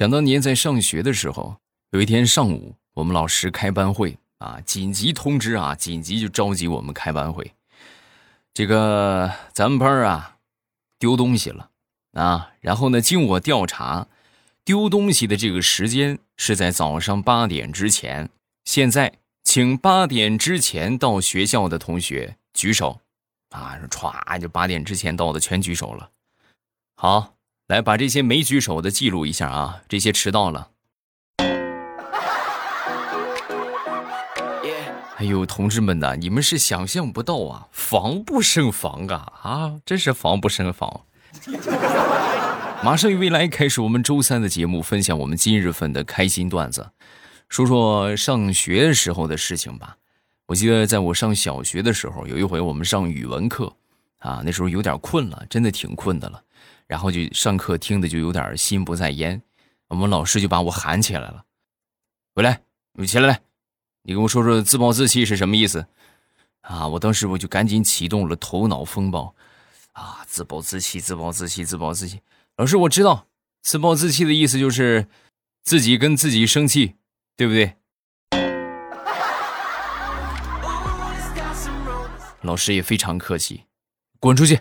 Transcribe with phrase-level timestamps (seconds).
[0.00, 1.56] 想当年在上学的时候，
[1.90, 7.52] 有一天上午，我们老师开班会啊，紧急通知啊，紧急就召集我们开班会。
[8.54, 10.38] 这个咱们班啊，
[10.98, 11.68] 丢东西了
[12.14, 12.52] 啊。
[12.62, 14.06] 然后呢，经我调查，
[14.64, 18.30] 丢东西的这个时间是在早上八点之前。
[18.64, 23.00] 现在，请八点之前到学校的同学举手。
[23.50, 26.08] 啊，歘，就八点之前到的全举手了。
[26.96, 27.34] 好，
[27.70, 30.70] 来把这些没举手的记录一下啊，这些迟到了。
[35.18, 41.02] 哎呦，同志们呐，你们是想象不到啊，防不胜防啊啊，真是防不胜防。
[42.82, 46.90] 马上与未来开始我们周三的节目，分享我们今日份的开心段子，
[47.48, 49.96] 说说上学时候的事情吧。
[50.46, 53.72] 我记得在我上小学的时候，有一回我们上语文课，
[54.18, 56.42] 啊，那时候有点困了，真的挺困的了，
[56.90, 59.40] 然后就上课听的就有点心不在焉，
[59.86, 61.44] 我们老师就把我喊起来了，
[62.34, 62.62] 回来，
[62.94, 63.42] 你起来来，
[64.02, 65.86] 你跟我说说自暴自弃是什么意思？
[66.62, 69.32] 啊，我当时我就赶紧启动了头脑风暴，
[69.92, 72.22] 啊，自暴自弃，自暴自弃，自暴自弃。
[72.56, 73.28] 老师，我知道，
[73.62, 75.06] 自暴自弃的意思就是
[75.62, 76.96] 自己跟自己生气，
[77.36, 77.76] 对不对？
[82.42, 83.66] 老师也非常客气，
[84.18, 84.58] 滚出去。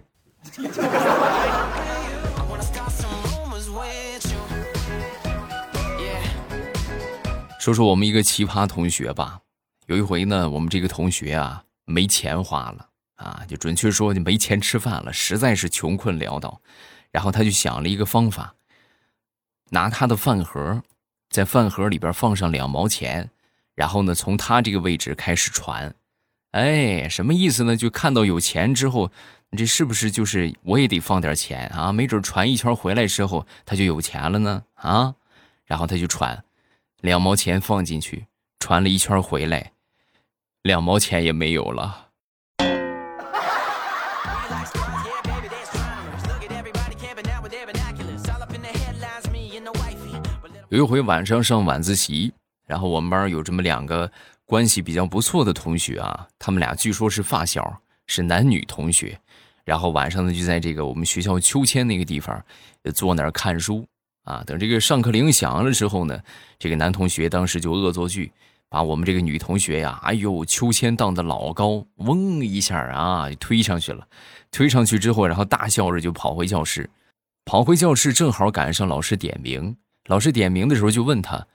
[7.69, 9.41] 说说我们一个奇葩同学吧。
[9.85, 16.59] 有一回呢，我们这个同学啊没钱花了啊，就准确说就没钱吃饭了，实在是穷困潦倒。
[17.11, 18.55] 然后他就想了一个方法，
[19.69, 20.81] 拿他的饭盒，
[21.29, 23.29] 在饭盒里边放上两毛钱，
[23.75, 25.93] 然后呢从他这个位置开始传。
[26.49, 27.77] 哎，什么意思呢？
[27.77, 29.11] 就看到有钱之后，
[29.55, 31.91] 这是不是就是我也得放点钱啊？
[31.91, 35.13] 没准传一圈回来之后，他就有钱了呢啊！
[35.65, 36.43] 然后他就传，
[37.01, 38.25] 两毛钱放进去，
[38.59, 39.71] 传了一圈回来，
[40.63, 42.07] 两毛钱也没有了。
[50.67, 52.33] 有一回晚上上晚自习，
[52.67, 54.11] 然后我们班有这么两个。
[54.45, 59.15] 关系比较不错的同学啊，他们俩据说是发小，是男女同学。
[59.63, 62.43] 然后晚上呢，就在这个我们学校秋千那个地方，
[62.95, 63.85] 坐那儿看书
[64.29, 64.43] 啊。
[64.45, 66.19] 等这个上课铃响了之后呢，
[66.57, 68.31] 这个男同学当时就恶作剧，
[68.69, 74.07] 把我们这个女同学呀，哎呦，秋千荡得老高，嗡一下啊，就推上去了。
[74.51, 76.89] 推上去之后，然后大笑着就跑回教室。
[77.45, 79.75] 跑回教室正好赶上老师点名，
[80.05, 81.47] 老师点名的时候就问他。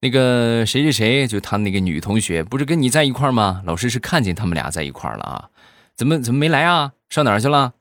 [0.00, 3.62] 那个谁谁谁，就他那个女同学，不是跟你在一块吗？
[3.66, 5.50] 老师是看见他们俩在一块了啊，
[5.94, 6.92] 怎么怎么没来啊？
[7.08, 7.74] 上哪去了？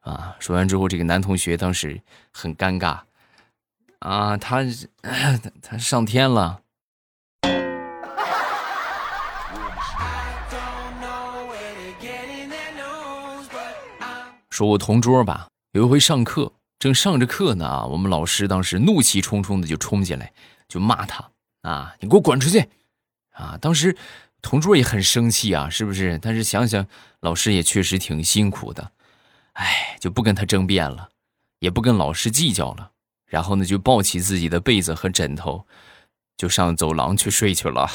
[0.00, 0.36] 啊！
[0.38, 2.00] 说完之后，这个男同学当时
[2.30, 3.00] 很尴尬，
[4.04, 4.60] 啊，他
[5.62, 6.60] 他上天了。
[14.50, 20.30] 说我同桌吧，有一回上课，正上着课呢，我们老师当时怒气冲冲的就冲进来，
[20.68, 21.30] 就骂他。
[21.62, 21.96] 啊！
[21.98, 22.68] 你给我滚出去！
[23.32, 23.56] 啊！
[23.58, 23.96] 当时
[24.42, 26.18] 同桌也很生气啊，是不是？
[26.18, 26.86] 但是想想
[27.20, 28.92] 老师也确实挺辛苦的，
[29.54, 31.08] 哎，就不跟他争辩了，
[31.60, 32.90] 也不跟老师计较了。
[33.34, 35.66] 然后呢，就抱起自己的被子和枕头，
[36.36, 37.90] 就上走廊去睡去了。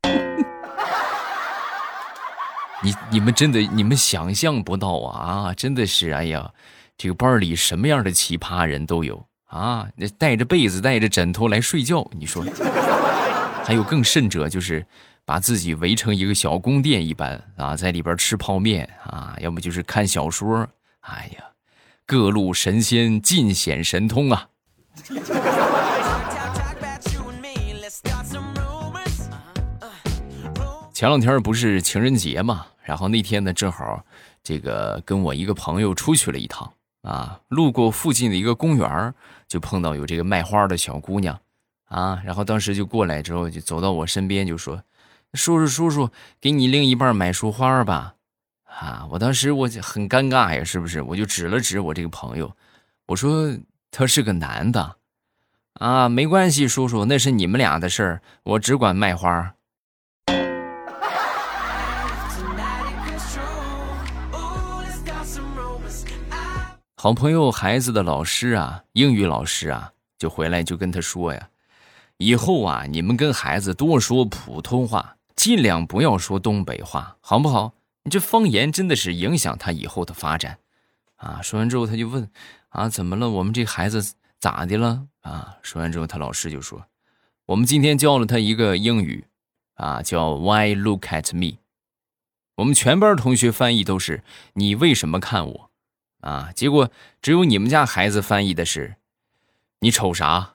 [2.82, 5.50] 你你们真的你们想象不到啊！
[5.50, 6.50] 啊，真的是哎呀，
[6.96, 9.86] 这个班里什么样的奇葩人都有啊！
[9.94, 12.42] 那带着被子带着枕头来睡觉，你说？
[13.62, 14.86] 还有更甚者，就是
[15.26, 20.66] 把自己围成一个小宫殿一般啊，在里边吃泡面啊，要么就是看小说。
[21.00, 21.44] 哎呀，
[22.06, 24.48] 各路神仙尽显神通啊！
[30.92, 34.04] 前两天不是情人节嘛，然后那天呢，正好
[34.42, 39.12] 这个跟我一个朋友出去了一趟啊，路过附近的一个公园，
[39.48, 41.40] 就碰到有这个卖花的小姑娘。
[41.86, 44.82] 啊，然后当时就过来之后，就走到我身边，就说
[45.34, 48.14] ：“叔叔，叔叔，给你另一半买束花吧。”
[48.64, 51.02] 啊，我当时我就很尴尬呀，是不是？
[51.02, 52.50] 我就指了指我这个朋友，
[53.06, 53.54] 我说
[53.94, 54.96] 他是个男的。
[55.74, 59.54] 啊，没关系，叔叔，那是你们俩的事儿，我只管卖花。
[66.96, 71.48] 好朋友孩子的老师啊，英语老师啊，就回来就跟他说呀。
[72.16, 77.74] 以后啊，你们跟孩子多说普通话，尽量不要说东北话，好不好？
[78.04, 80.58] 你这方言真的是影响他以后的发展，
[81.16, 81.40] 啊！
[81.42, 82.28] 说完之后，他就问：
[82.72, 83.30] 啊，怎么了？
[83.30, 85.06] 我们这孩子咋的了？
[85.20, 85.56] 啊。
[85.62, 86.86] 说完之后，他老师就说
[87.46, 89.26] ：“我们今天教了他一个英语，
[89.74, 91.58] 啊，叫 Why look at me？
[92.56, 94.22] 我们全班同学翻译都是
[94.54, 95.70] 你为什么看我？
[96.20, 96.90] 啊，结果
[97.20, 98.96] 只有你们家孩子翻译的是
[99.80, 100.54] 你瞅啥？”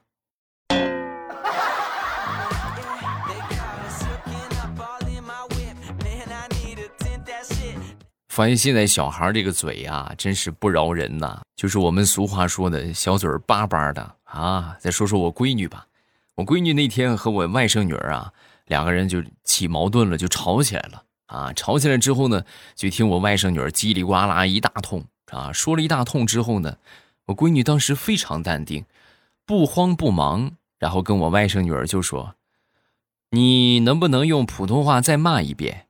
[8.37, 11.41] 发现现在小孩这个嘴呀，真是不饶人呐！
[11.55, 14.77] 就是我们俗话说的小嘴儿巴巴的啊。
[14.79, 15.87] 再说说我闺女吧，
[16.35, 18.31] 我闺女那天和我外甥女儿啊，
[18.67, 21.51] 两个人就起矛盾了，就吵起来了啊。
[21.53, 22.43] 吵起来之后呢，
[22.75, 26.77] 就听我外甥女儿叽里呱啦一大通啊，说了一大通之后呢，
[27.25, 28.85] 我闺女当时非常淡定，
[29.47, 32.35] 不慌不忙，然后跟我外甥女儿就说
[33.33, 35.87] ：“你能不能用普通话再骂一遍？”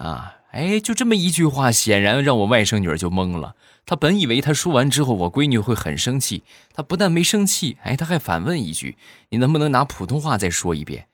[0.00, 0.36] 啊。
[0.54, 3.56] 哎，就这么一句话，显然让我外甥女儿就懵了。
[3.84, 6.44] 她本以为她说完之后，我闺女会很生气。
[6.72, 8.96] 她不但没生气，哎，她还反问一句
[9.30, 11.08] ：“你能不能拿普通话再说一遍？”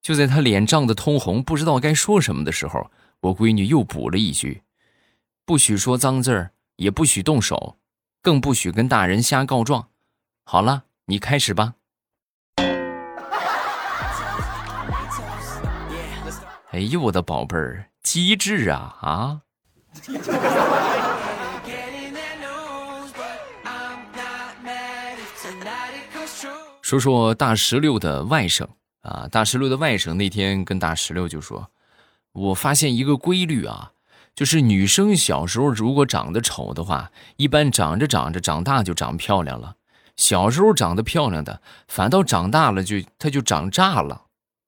[0.00, 4.62] 就在她脸涨得通红，不知道该说什么的时候，我闺女又补了一句
[5.44, 7.76] ：“不许说脏字儿，也不许动手，
[8.22, 9.88] 更不许跟大人瞎告状。”
[10.46, 11.74] 好了，你开始吧。
[16.70, 17.89] 哎呦，我的宝贝儿！
[18.02, 19.40] 机智啊啊！
[26.80, 28.66] 说说大石榴的外甥
[29.02, 31.70] 啊，大石榴的外甥那天跟大石榴就说
[32.32, 33.92] ：“我发现一个规律啊，
[34.34, 39.74] 就是女生小时候如果长得丑的话，一般长着长着长大就长漂亮了；
[40.16, 44.24] 小时候长得漂亮的，反倒长大了就她就长炸了。”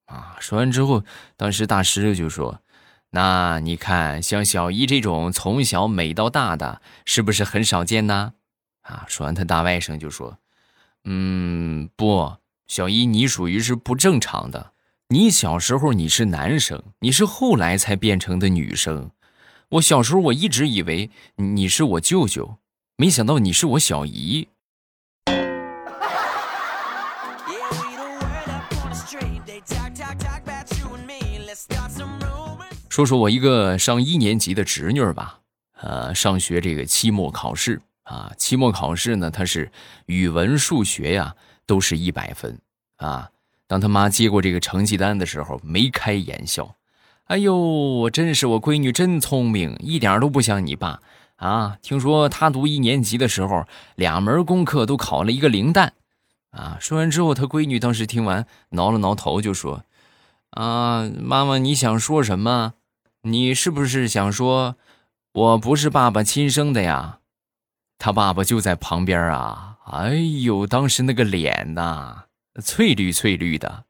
[0.06, 0.36] 啊！
[0.38, 1.02] 说完之后，
[1.36, 2.61] 当时大石榴就说。
[3.14, 8.32] 那你看，像小姨这种从小美到大的，是不是很少见呢？
[8.80, 9.04] 啊！
[9.06, 10.38] 说完，他大外甥就说
[11.04, 12.36] ：“嗯，不，
[12.66, 14.72] 小姨你属于是不正常的。
[15.08, 19.10] 你小时候你是男生，你是后来才变成的女生。
[19.68, 22.56] 我小时候我一直以为你是我舅舅，
[22.96, 24.48] 没想到你是我小姨。”
[32.92, 35.38] 说说我一个上一年级的侄女吧，
[35.80, 39.72] 呃，上学这个期末考试啊，期末考试呢，她是
[40.04, 41.34] 语文、数学呀
[41.64, 42.60] 都是一百分
[42.96, 43.30] 啊。
[43.66, 46.74] 当他妈接过这个成绩单的时候，眉开眼笑，
[47.28, 51.00] 哎呦，我真是我闺女真聪明，一点都不像你爸
[51.36, 51.78] 啊。
[51.80, 53.64] 听说她读一年级的时候，
[53.94, 55.94] 两门功课都考了一个零蛋
[56.50, 56.76] 啊。
[56.78, 59.82] 说完之后，她闺女当时听完挠了挠头，就说
[60.52, 62.74] ：“啊，妈妈，你想说什么？”
[63.24, 64.74] 你是不是想说，
[65.32, 67.20] 我不是爸爸亲生的呀？
[67.96, 69.78] 他爸爸就在旁边啊！
[69.84, 72.24] 哎呦，当时那个脸呐，
[72.60, 73.84] 翠绿翠绿的。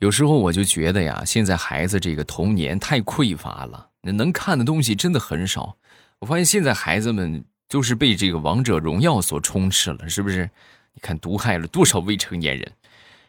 [0.00, 5.78] 有时候我就觉得呀，现在孩子这个童年太匮乏了，能看的东西真的很少。
[6.18, 10.50] 我发现现在孩子们就是被这个王者荣耀所充斥了，是不是？
[10.94, 12.72] 你看，毒害了多少未成年人？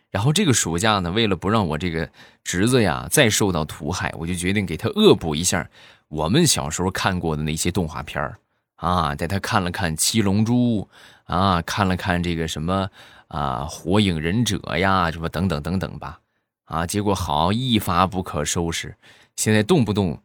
[0.10, 2.08] 然后这个暑假呢，为了不让我这个
[2.44, 5.68] 侄子呀再受到毒害，我就决定给他恶补一下
[6.08, 8.38] 我们小时候看过的那些动画片儿
[8.76, 10.88] 啊，带他看了看《七龙珠》
[11.34, 12.90] 啊，看了看这个什么
[13.28, 16.20] 啊《火影忍者》呀，什么等等等等吧。
[16.66, 18.96] 啊，结果好一发不可收拾，
[19.36, 20.22] 现在动不动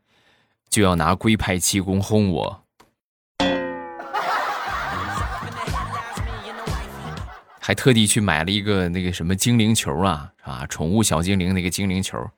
[0.69, 2.63] 就要拿龟派气功轰我。
[7.69, 12.31] 还特地去买了一个那个什么精灵球啊啊，宠物小精灵那个精灵球，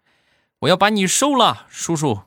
[0.59, 2.23] 我要把你收了，叔叔。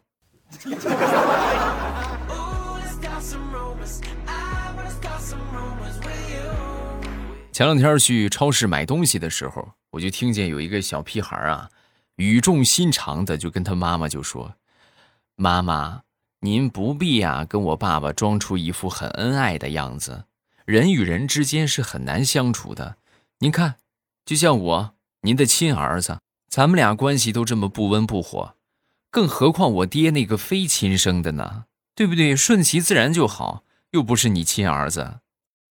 [7.51, 11.69] 前两天去超市买东西的时候，我就听见有一个小屁孩啊，
[12.15, 14.53] 语重心长的就跟他妈妈就说
[15.35, 16.03] ：“妈妈，
[16.39, 20.23] 您不必呀，跟我爸爸装出一副很恩爱的样子。”
[20.65, 22.95] 人与人之间是很难相处的，
[23.39, 23.75] 您看，
[24.25, 28.55] 就像我，您的亲儿子，咱们俩关系都这么不温不火，
[29.11, 31.65] 更何况我爹那个非亲生的呢？
[31.95, 32.33] 对不对？
[32.33, 35.19] 顺其自然就好，又不是你亲儿子。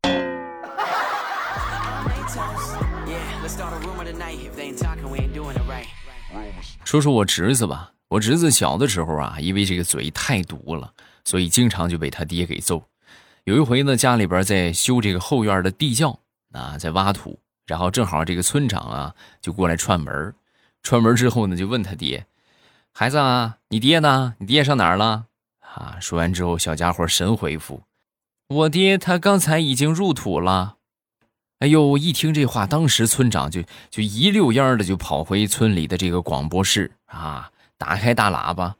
[6.85, 10.93] 说说我侄子吧，我侄子小的时候啊，因为这个嘴太毒了，
[11.25, 12.87] 所以经常就被他爹给揍。
[13.45, 16.21] 有一回呢，家里边在修这个后院的地窖
[16.53, 20.35] 啊，在挖土，然后正好这个村长啊就过来串门
[20.83, 22.27] 串门之后呢，就问他爹
[22.93, 24.35] ：“孩子啊，你爹呢？
[24.39, 25.27] 你爹上哪儿了？”
[25.75, 25.97] 啊！
[26.01, 27.83] 说完之后，小家伙神回复
[28.49, 30.77] ：“我爹他刚才已经入土了。”
[31.61, 31.97] 哎呦！
[31.97, 38.77] 一听这话，当时村长就就一溜烟的就跑回村里的这个广播室啊，打开大喇叭，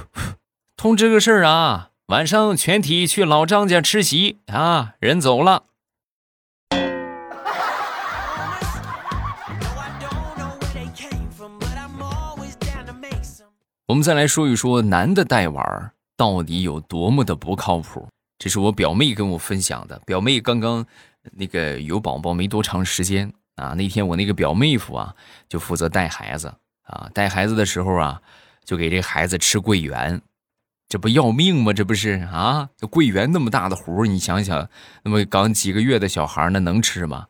[0.76, 5.64] 通知个事儿啊，晚上全体去老张家吃席啊，人走了。
[13.84, 18.08] 我们再来说一说男的带娃到底有多么的不靠谱。
[18.38, 20.00] 这是我表妹跟我分享的。
[20.06, 20.86] 表妹刚刚
[21.32, 25.14] 那个有宝宝没多长时间啊，那天我那个表妹夫啊
[25.46, 28.22] 就负责带孩子啊，带孩子的时候啊
[28.64, 30.22] 就给这孩子吃桂圆，
[30.88, 31.72] 这不要命吗？
[31.72, 32.70] 这不是啊？
[32.76, 34.68] 这桂圆那么大的核，你想想，
[35.02, 37.26] 那么刚几个月的小孩那能吃吗？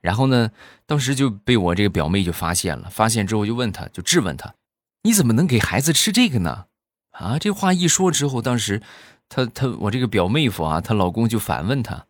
[0.00, 0.50] 然后呢，
[0.86, 4.54] 当时就被我这个表妹就发现了，发现之后就问他，就质问他。
[5.02, 6.64] 你怎么能给孩子吃这个呢？
[7.10, 8.82] 啊，这话一说之后，当时，
[9.28, 12.06] 她她我这个表妹夫啊，她老公就反问她，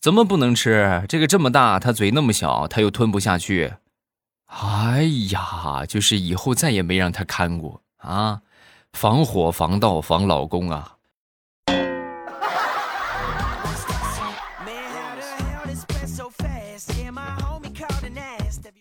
[0.00, 1.04] 怎么不能吃？
[1.08, 3.74] 这个这么大，她嘴那么小，她又吞不下去。
[4.46, 8.40] 哎呀，就是以后再也没让她看过啊，
[8.96, 10.96] 防火防盗防老公啊。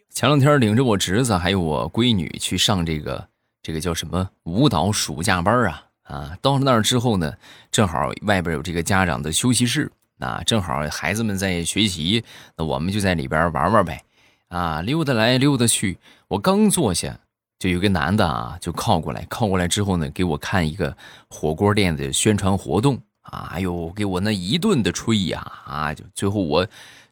[0.10, 3.28] 前两天领着我侄子还有我闺女去上这个
[3.62, 6.38] 这个叫什么舞蹈暑假班啊啊！
[6.42, 7.34] 到了那儿之后呢，
[7.70, 12.24] 正好外边有这个家长的休息室啊，正好孩子们在学习，
[12.56, 14.02] 那我们就在里边玩玩呗
[14.48, 15.98] 啊，溜达来溜达去。
[16.30, 17.20] 我刚坐下，
[17.60, 20.96] 就有个男的啊，就靠过来，靠过来之后呢，给我看一个
[21.30, 26.68] 火锅店的宣传活动啊，哎呦，给我那一顿的吹呀啊，就最后我。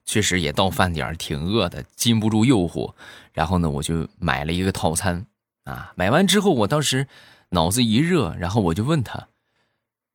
[0.05, 2.93] 确实也到饭点挺饿的，禁不住诱惑，
[3.31, 5.25] 然后呢，我就买了一个套餐
[5.63, 5.93] 啊。
[5.95, 7.07] 买完之后，我当时
[7.51, 9.29] 脑子一热，然后我就问他，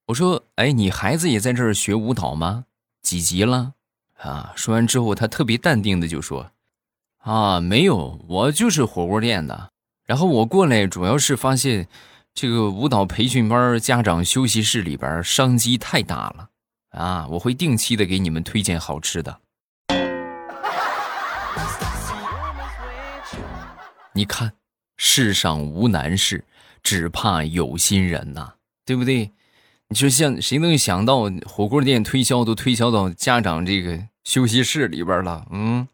[0.08, 2.66] 我说：“哎，你孩子也在这儿学舞蹈吗？
[3.00, 3.72] 几级了？”
[4.20, 6.50] 啊，说完之后，他特别淡定的就说
[7.24, 9.70] ：“啊，没有，我就是火锅店的。
[10.08, 11.86] 然后我过来主要是发现，
[12.32, 16.48] 这个舞蹈培训班家长休息室里边商机太大了
[16.92, 17.26] 啊！
[17.32, 19.40] 我会定期的给你们推荐好吃的。”
[24.14, 24.54] 你看，
[24.96, 26.46] 世上无难事，
[26.82, 28.54] 只怕有心人呐，
[28.86, 29.32] 对不对？
[29.88, 35.46] 你说像谁能想到火锅店推销都推销到家长这个休息室里边了？
[35.50, 35.86] 嗯。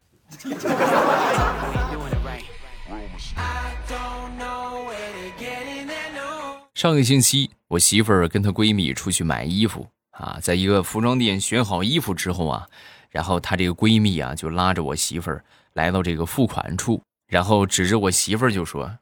[6.84, 12.68] 上个星期，我媳妇儿跟她闺蜜出去买衣服啊，在一个服装店选好衣服之后啊，
[13.08, 17.02] 然后她这个闺蜜啊就拉着我媳妇儿来到这个付款处。
[17.26, 18.98] 然后指着我媳妇儿就说：“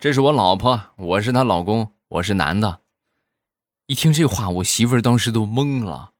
[0.00, 2.80] 这是我老婆，我是她老公，我是男的。”
[3.86, 6.10] 一听这话，我媳妇儿当时都懵了。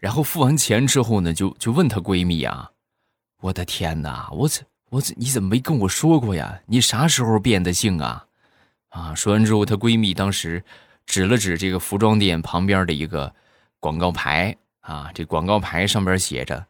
[0.00, 2.72] 然后付完钱之后呢，就就问她闺蜜啊
[3.42, 6.60] ：“我的天哪，我怎我怎你怎么没跟我说过呀？
[6.66, 8.26] 你啥时候变的性啊？”
[8.90, 9.14] 啊！
[9.14, 10.62] 说完之后，她闺蜜当时
[11.06, 13.34] 指了指这个服装店旁边的一个
[13.80, 16.66] 广告牌啊，这广告牌上边写着：“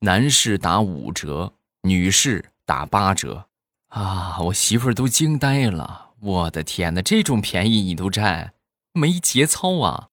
[0.00, 1.52] 男士打五折，
[1.82, 3.46] 女士打八折。”
[3.94, 4.38] 啊！
[4.40, 8.54] 我媳妇儿都惊呆了，我的天哪，这种便宜你都占，
[8.92, 10.08] 没节操啊！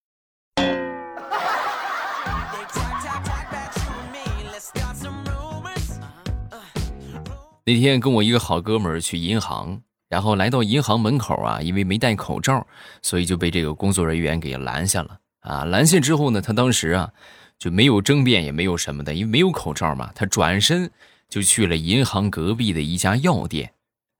[7.63, 12.67] 那天跟我一个好哥们儿去银行，然后来到银行门口啊，因为没戴口罩，
[13.01, 15.17] 所以就被这个工作人员给拦下了。
[15.39, 17.09] 啊，拦下之后呢，他当时啊
[17.57, 20.91] 就没有争辩，也没有什么的，因为没有口罩嘛，他转身。
[21.31, 23.71] 就去了银行隔壁的一家药店，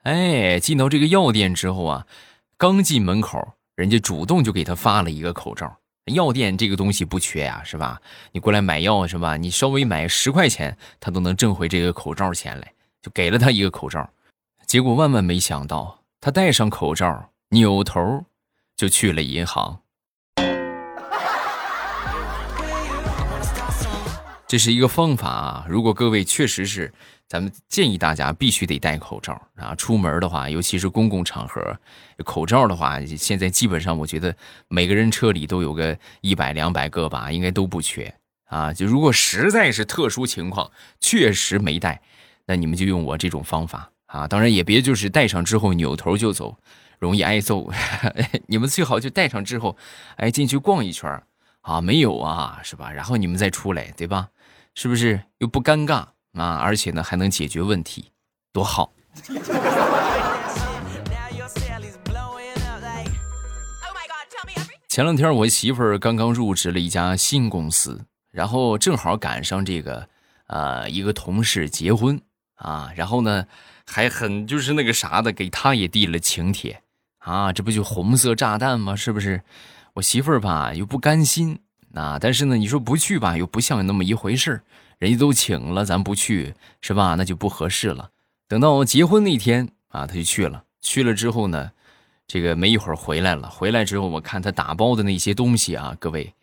[0.03, 2.07] 哎，进到这个药店之后啊，
[2.55, 5.75] 刚进门口，人家主动就给他发了一个口罩。
[6.05, 7.99] 药店这个东西不缺呀，是吧？
[8.31, 9.35] 你过来买药是吧？
[9.35, 12.71] 你稍微买十块钱，他都能挣回这个口罩钱来，
[13.01, 14.09] 就给了他一个口罩。
[14.71, 18.23] 结果万万没想到，他戴上口罩，扭头
[18.77, 19.81] 就去了银行。
[24.47, 25.65] 这是一个方法啊！
[25.67, 26.93] 如果各位确实是，
[27.27, 29.75] 咱们建议大家必须得戴口罩啊！
[29.75, 31.77] 出门的话，尤其是公共场合，
[32.23, 34.33] 口罩的话，现在基本上我觉得
[34.69, 38.71] 每个人车里都有个一百两百个吧，应该都不缺啊！
[38.71, 42.01] 就如果实在是特殊情况，确实没戴，
[42.45, 44.27] 那你们就用我这种方法啊！
[44.27, 46.57] 当然也别就是戴上之后扭头就走，
[46.99, 47.71] 容易挨揍。
[48.47, 49.77] 你们最好就戴上之后，
[50.17, 51.21] 哎，进去逛一圈
[51.61, 52.91] 啊，没有啊，是吧？
[52.91, 54.29] 然后你们再出来，对吧？
[54.75, 56.57] 是不是又不尴尬啊？
[56.61, 58.11] 而且呢，还能解决问题，
[58.51, 58.91] 多好！
[64.89, 70.09] 前两天我媳妇儿刚刚入职了一家新公司，然后正好赶上这个，
[70.47, 72.21] 呃，一个同事结婚
[72.55, 73.45] 啊，然后呢，
[73.91, 76.81] 还很就是那个啥的，给他也递了请帖
[77.19, 78.95] 啊，这不就红色炸弹吗？
[78.95, 79.43] 是不是？
[79.93, 81.59] 我媳妇儿吧又不甘心
[81.93, 84.61] 啊，但是呢，你说不去吧，又不像那么一回事
[84.99, 87.15] 人家都请了，咱不去是吧？
[87.15, 88.09] 那就不合适了。
[88.47, 91.71] 等到结婚那天啊，他就去了，去了之后呢。
[92.27, 96.33] 这个没一会儿回来了，回来之后我看他打包的那些东西啊，各位，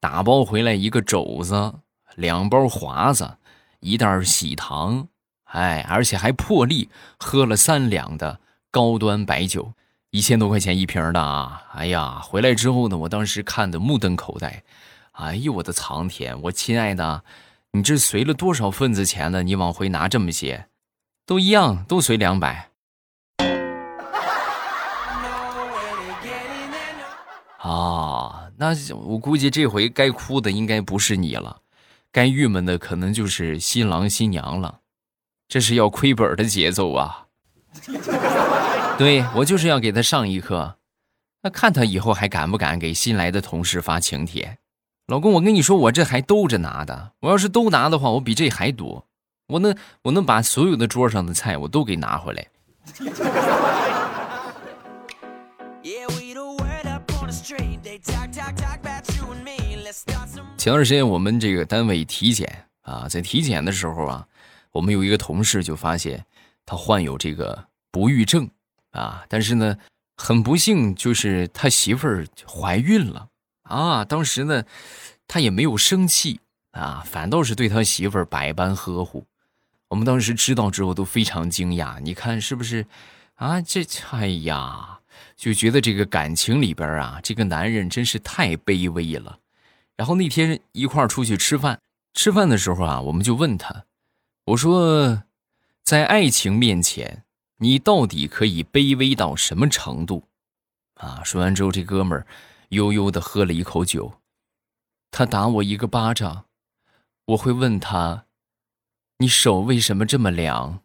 [0.00, 1.72] 打包回来一个肘子，
[2.16, 3.36] 两包华子，
[3.78, 5.06] 一袋喜糖，
[5.46, 6.88] 哎，而且还破例
[7.18, 9.72] 喝了三两的高端白酒，
[10.10, 11.62] 一千多块钱一瓶的啊！
[11.74, 14.62] 哎呀，回来之后呢，我当时看的目瞪口呆，
[15.12, 16.40] 哎呦我的苍天！
[16.42, 17.22] 我亲爱的，
[17.70, 19.42] 你这随了多少份子钱呢？
[19.42, 20.66] 你往回拿这么些，
[21.24, 22.70] 都一样，都随两百。
[27.58, 31.62] 啊，那我估计这回该哭的应该不是你了，
[32.12, 34.80] 该郁闷的可能就是新郎新娘了，
[35.48, 37.26] 这是要亏本的节奏啊！
[38.98, 40.76] 对我就是要给他上一课，
[41.42, 44.58] 那看他以后还敢不敢给新来的同事发请帖？
[45.06, 49.06] 老公，我跟你说，我这还兜着拿的，我要是都拿的话，我比这还多，
[49.48, 52.46] 我能我能把所有的桌上的菜我都给拿回来。
[60.58, 64.26] 前段时间我们这个单位体检啊，在体检的时候啊，
[64.76, 66.24] 我们有一个同事就发现
[66.66, 68.48] 他患有这个不育症
[68.90, 69.76] 啊，但是呢，
[70.16, 73.28] 很不幸就是他媳妇儿怀孕了
[73.62, 74.04] 啊。
[74.04, 74.62] 当时呢，
[75.26, 76.40] 他也没有生气
[76.72, 79.26] 啊，反倒是对他媳妇儿百般呵护。
[79.88, 82.84] 我们当时知道之后都非常惊讶，你看是不是
[83.36, 83.60] 啊？
[83.62, 84.98] 这哎呀，
[85.36, 89.38] 就觉得这个感情里边啊，这个男人真是太卑微了。
[89.96, 91.80] 然后那天一块儿出去吃饭，
[92.12, 93.85] 吃饭的时候啊，我们就问他，
[94.46, 95.24] 我说，
[95.82, 97.24] 在爱情面前，
[97.58, 100.28] 你到底可以卑微到什么程度？
[100.94, 102.24] 啊，说完之后，这哥们儿
[102.68, 104.20] 悠悠的喝了一口酒，
[105.10, 106.44] 他打我一个巴掌，
[107.26, 108.26] 我会问他，
[109.18, 110.78] 你手为什么这么凉？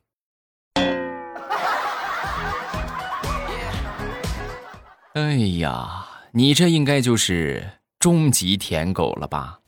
[5.14, 7.74] 哎呀，你这应该就是。
[8.00, 9.60] 终极舔狗了吧？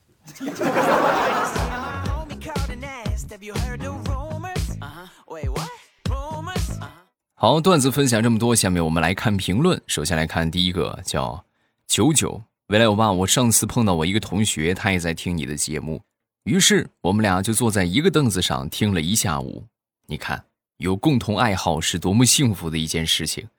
[7.43, 9.81] 好，段子分享这么多，下面我们来看评论。
[9.85, 11.43] 首先来看第一个，叫
[11.85, 13.11] 九九未来欧巴。
[13.11, 16.01] 我上次碰到我一个同学，他也在听你的节目，
[16.45, 19.65] 于是我们俩就坐在一个凳子上听了一下午。
[20.07, 20.45] 你看，
[20.77, 23.49] 有共同爱好是多么幸福的一件事情。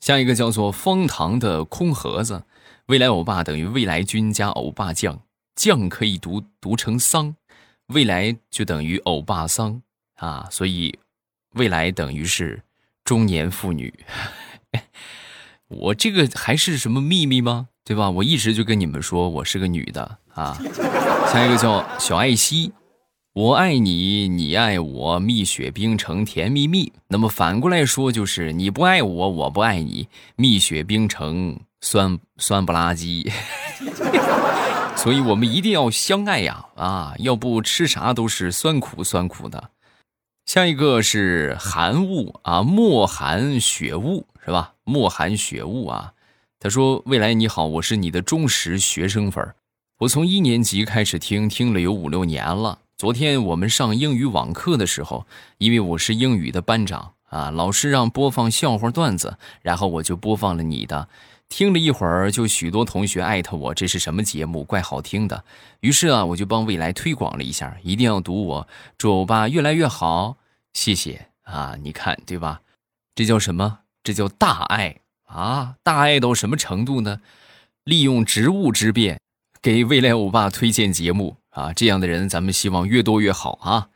[0.00, 2.42] 下一个叫做方糖的空盒子。
[2.86, 5.22] 未来欧巴等于未来君加欧巴酱，
[5.54, 7.36] 酱可以读读成桑，
[7.86, 9.80] 未来就等于欧巴桑
[10.16, 10.98] 啊，所以
[11.52, 12.60] 未来等于是
[13.04, 13.92] 中年妇女。
[15.68, 17.68] 我这个还是什么秘密吗？
[17.84, 18.08] 对吧？
[18.10, 20.58] 我一直就跟你们说我是个女的啊。
[21.30, 22.72] 下一个叫小爱惜，
[23.34, 26.92] 我爱你，你爱我，蜜雪冰城甜蜜蜜。
[27.08, 31.60] 那么反过来说就是你不爱我，我不爱你，蜜雪冰城。
[31.80, 33.30] 酸酸不拉几，
[34.96, 36.64] 所以我们一定要相爱呀！
[36.76, 39.70] 啊，要不吃啥都是酸苦酸苦的。
[40.46, 44.74] 下一个是寒雾啊，莫寒雪雾是吧？
[44.84, 46.12] 莫寒雪雾啊。
[46.60, 49.54] 他说：“未来你好，我是你的忠实学生粉
[50.00, 52.78] 我从一年级开始听，听了有五六年了。
[52.98, 55.26] 昨天我们上英语网课的时候，
[55.56, 61.08] 因为我是英语的班长啊，老师让播放笑话段子，然后我就播放了你的。”
[61.48, 64.64] 听了一会儿，就许多同学艾特我，这是什么节目？
[64.64, 65.44] 怪好听的。
[65.80, 70.36] 于是啊，我就帮未来推广了一下，一定要读我，祝欧巴越来越好。
[70.72, 72.62] 谢谢啊，你看对吧？
[73.14, 73.80] 这叫什么？
[74.02, 75.76] 这叫大爱啊！
[75.82, 77.20] 大爱到什么程度呢？
[77.84, 79.20] 利用职务之便，
[79.62, 81.72] 给未来欧巴推荐节目啊！
[81.72, 83.88] 这样的人，咱们希望越多越好啊。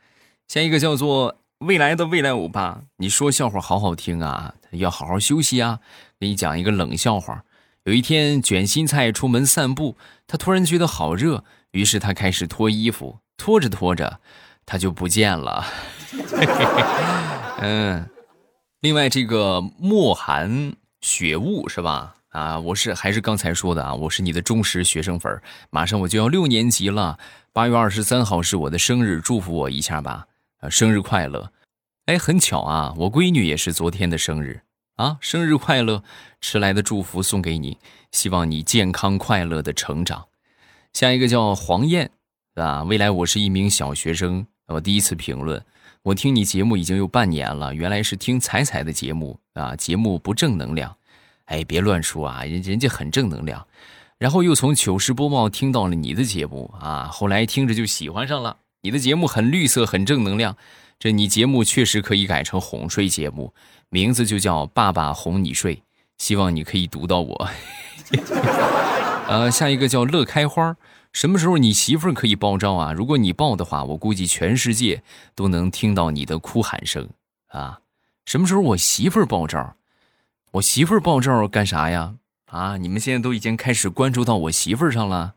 [0.47, 5.79] 下一个叫做未来的未来欧巴，你说笑话好好听啊，要好好休息啊。
[6.17, 7.43] 给你讲一个冷笑话。
[7.83, 14.21] 有一天，卷心菜出门散步，他突然觉得好热，于是他开始脱衣服，脱着脱着，
[14.65, 15.65] 他就不见了。
[17.59, 18.09] 嗯，
[18.79, 22.15] 另外这个莫寒雪雾是吧？
[22.29, 25.41] 啊，我是还是刚才说的啊，我是你的忠实学生粉
[25.71, 27.19] 马上我就要六年级了，
[27.51, 30.27] 八月二十三号是我的生日，祝福我一下吧，
[30.59, 31.51] 啊，生日快乐！
[32.05, 34.61] 哎，很巧啊，我闺女也是昨天的生日。
[34.95, 36.03] 啊，生日快乐！
[36.41, 37.77] 迟来的祝福送给你，
[38.11, 40.27] 希望你健康快乐的成长。
[40.91, 42.11] 下一个叫黄燕，
[42.55, 45.63] 啊，未来我是一名小学生，我第一次评论。
[46.03, 50.93] 我听你节目已经有半年了，原来是听彩彩的节目啊，节目不正能量。
[51.45, 53.65] 哎，别乱说啊，人人家很正能量。
[54.17, 58.57] 然后又从糗事播报听到了你的节目啊，后来听着就喜欢上了。
[58.81, 60.55] 你的节目很绿色，很正能量。
[60.97, 63.53] 这你节目确实可以改成哄睡节目，
[63.89, 65.83] 名字就叫“爸爸哄你睡”。
[66.17, 67.49] 希望你可以读到我。
[69.27, 70.75] 呃，下一个叫乐开花。
[71.11, 72.93] 什么时候你媳妇儿可以爆照啊？
[72.93, 75.01] 如果你爆的话，我估计全世界
[75.35, 77.09] 都能听到你的哭喊声
[77.47, 77.79] 啊！
[78.25, 79.75] 什么时候我媳妇儿报招？
[80.51, 82.15] 我媳妇儿报招干啥呀？
[82.47, 82.77] 啊！
[82.77, 85.35] 你们现在都已经开始关注到我媳妇儿上了，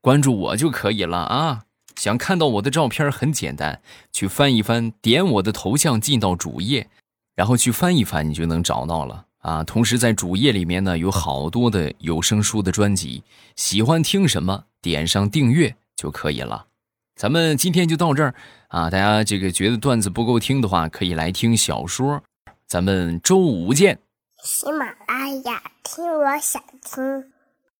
[0.00, 1.64] 关注我就可以了啊！
[1.96, 3.80] 想看到我的照片很简单，
[4.12, 6.88] 去翻一翻，点我的头像进到主页，
[7.34, 9.26] 然后去翻一翻，你就能找到了。
[9.38, 13.22] 啊，同时在主页里面呢有好多的有声书的专辑，
[13.56, 16.66] 喜欢听什么点上订阅就可以了。
[17.14, 18.34] 咱们今天就到这儿
[18.68, 22.22] 啊，大家这个觉得段子不够听的话，可以来听小说。
[22.66, 23.98] 咱们周五见。
[24.42, 27.33] 喜马拉雅听，我想听。